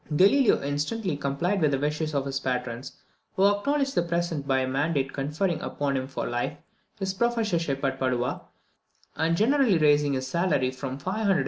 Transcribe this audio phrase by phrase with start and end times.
[0.15, 2.93] Galileo instantly complied with the wishes of his patrons,
[3.35, 6.57] who acknowledged the present by a mandate conferring upon him for life
[6.97, 8.41] his professorship at Padua,
[9.15, 11.39] and generously raising his salary from 520 to 1000 florins.